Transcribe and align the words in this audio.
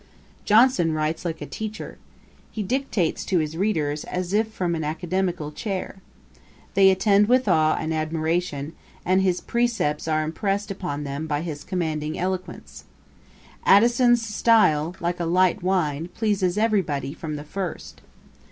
Johnson 0.45 0.93
writes 0.93 1.23
like 1.25 1.41
a 1.43 1.45
teacher. 1.45 1.99
He 2.49 2.63
dictates 2.63 3.23
to 3.25 3.37
his 3.37 3.55
readers 3.55 4.03
as 4.05 4.33
if 4.33 4.47
from 4.51 4.73
an 4.73 4.83
academical 4.83 5.51
chair. 5.51 5.97
They 6.73 6.89
attend 6.89 7.27
with 7.27 7.47
awe 7.47 7.75
and 7.79 7.93
admiration; 7.93 8.73
and 9.05 9.21
his 9.21 9.41
precepts 9.41 10.07
are 10.07 10.23
impressed 10.23 10.71
upon 10.71 11.03
them 11.03 11.27
by 11.27 11.41
his 11.41 11.63
commanding 11.63 12.17
eloquence. 12.17 12.85
Addison's 13.63 14.25
style, 14.25 14.95
like 14.99 15.19
a 15.19 15.25
light 15.25 15.61
wine, 15.61 16.07
pleases 16.07 16.57
everybody 16.57 17.13
from 17.13 17.35
the 17.35 17.43
first. 17.43 18.01